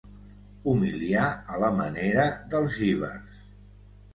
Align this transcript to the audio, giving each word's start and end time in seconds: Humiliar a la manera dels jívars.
Humiliar 0.71 1.27
a 1.57 1.61
la 1.65 1.71
manera 1.81 2.25
dels 2.55 2.81
jívars. 2.81 3.45